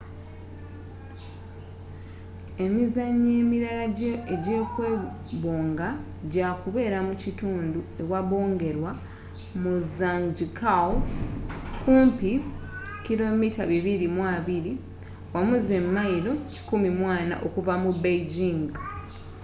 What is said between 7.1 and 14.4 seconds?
kitundu ewabongerwa mu zhangjiakou kumpi 220km